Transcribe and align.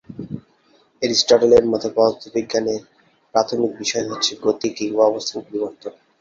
Aristotle 1.01 1.51
এর 1.57 1.65
মতে 1.71 1.87
পদার্থবিজ্ঞানের 1.95 2.81
প্রাথমিক 3.33 3.71
বিষয় 3.79 4.05
হচ্ছে 4.09 4.31
গতি 4.43 4.67
কিংবা 4.77 5.03
অবস্থান 5.05 5.39
পরিবর্তন। 5.41 5.93